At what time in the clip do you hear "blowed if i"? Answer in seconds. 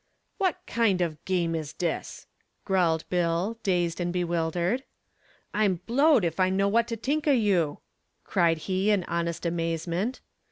5.85-6.49